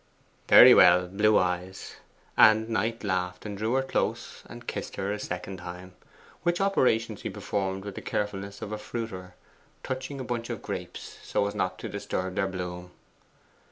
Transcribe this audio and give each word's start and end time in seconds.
'Very 0.47 0.73
well, 0.73 1.07
blue 1.07 1.37
eyes.' 1.37 1.97
And 2.35 2.67
Knight 2.69 3.03
laughed, 3.03 3.45
and 3.45 3.55
drew 3.55 3.73
her 3.73 3.83
close 3.83 4.41
and 4.49 4.65
kissed 4.65 4.95
her 4.95 5.13
the 5.13 5.19
second 5.19 5.57
time, 5.57 5.93
which 6.41 6.59
operations 6.59 7.21
he 7.21 7.29
performed 7.29 7.85
with 7.85 7.93
the 7.93 8.01
carefulness 8.01 8.63
of 8.63 8.71
a 8.71 8.79
fruiterer 8.79 9.35
touching 9.83 10.19
a 10.19 10.23
bunch 10.23 10.49
of 10.49 10.63
grapes 10.63 11.19
so 11.21 11.45
as 11.45 11.53
not 11.53 11.77
to 11.77 11.87
disturb 11.87 12.33
their 12.33 12.47
bloom. 12.47 12.89